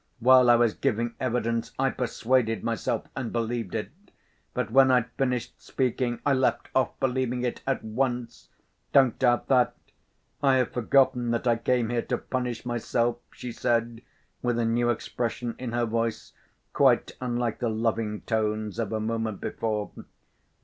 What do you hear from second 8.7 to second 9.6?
Don't doubt